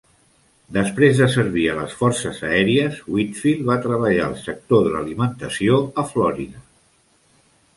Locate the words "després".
0.75-1.19